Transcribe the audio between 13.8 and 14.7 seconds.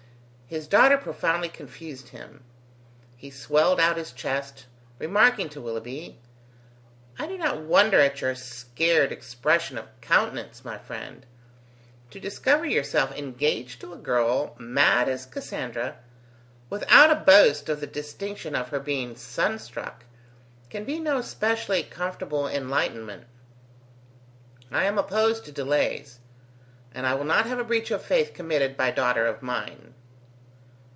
a girl